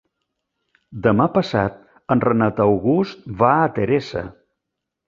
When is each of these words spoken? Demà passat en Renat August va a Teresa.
Demà 1.07 1.27
passat 1.35 1.77
en 2.17 2.25
Renat 2.27 2.65
August 2.67 3.31
va 3.45 3.53
a 3.61 3.71
Teresa. 3.79 4.27